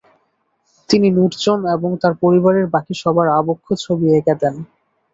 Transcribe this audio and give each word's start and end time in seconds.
তিনি 0.89 1.07
নুটজন 1.11 1.59
এবং 1.75 1.89
তার 2.01 2.13
পরিবারের 2.23 2.65
বাকি 2.73 2.93
সবার 3.01 3.27
আবক্ষ 3.39 3.67
ছবি 3.83 4.07
এঁকে 4.17 4.33
দেন। 4.41 4.55